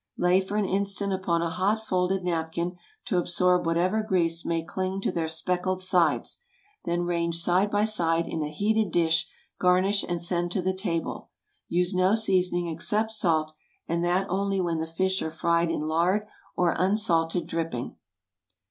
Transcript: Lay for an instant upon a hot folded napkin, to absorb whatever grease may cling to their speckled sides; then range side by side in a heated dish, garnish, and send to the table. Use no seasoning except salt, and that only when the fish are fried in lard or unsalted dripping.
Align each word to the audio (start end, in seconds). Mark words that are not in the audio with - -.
Lay 0.17 0.41
for 0.41 0.57
an 0.57 0.65
instant 0.65 1.13
upon 1.13 1.43
a 1.43 1.49
hot 1.51 1.85
folded 1.85 2.23
napkin, 2.23 2.75
to 3.05 3.19
absorb 3.19 3.67
whatever 3.67 4.01
grease 4.01 4.43
may 4.43 4.63
cling 4.63 4.99
to 5.01 5.11
their 5.11 5.27
speckled 5.27 5.79
sides; 5.79 6.39
then 6.85 7.03
range 7.03 7.37
side 7.37 7.69
by 7.69 7.85
side 7.85 8.25
in 8.27 8.41
a 8.41 8.49
heated 8.49 8.91
dish, 8.91 9.27
garnish, 9.59 10.01
and 10.03 10.19
send 10.19 10.51
to 10.53 10.61
the 10.63 10.73
table. 10.73 11.29
Use 11.67 11.93
no 11.93 12.15
seasoning 12.15 12.65
except 12.65 13.11
salt, 13.11 13.53
and 13.87 14.03
that 14.03 14.25
only 14.27 14.59
when 14.59 14.79
the 14.79 14.87
fish 14.87 15.21
are 15.21 15.29
fried 15.29 15.69
in 15.69 15.81
lard 15.81 16.25
or 16.55 16.71
unsalted 16.79 17.45
dripping. 17.45 17.95